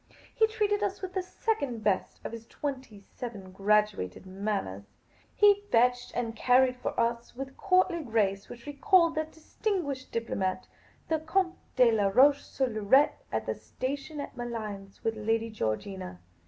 He 0.33 0.47
treated 0.47 0.81
us 0.81 1.03
with 1.03 1.13
the 1.13 1.21
second 1.21 1.83
best 1.83 2.19
of 2.25 2.31
his 2.31 2.47
twenty 2.47 2.99
seven 3.13 3.51
graduated 3.51 4.25
manners. 4.25 4.85
He 5.35 5.61
fetched 5.71 6.11
and 6.15 6.35
carried 6.35 6.75
for 6.77 6.99
us 6.99 7.35
with 7.35 7.49
a 7.49 7.51
courtly 7.51 7.99
grace 8.01 8.49
which 8.49 8.65
recalled 8.65 9.13
that 9.13 9.31
distinguished 9.31 10.11
diplomat, 10.11 10.65
the 11.07 11.19
Comte 11.19 11.59
de 11.75 11.91
Laroche 11.91 12.41
sur 12.41 12.65
Loiret, 12.65 13.11
at 13.31 13.45
the 13.45 13.53
station 13.53 14.19
at 14.19 14.35
Malines 14.35 15.03
with 15.03 15.15
Lady 15.15 15.51
Georgina. 15.51 16.19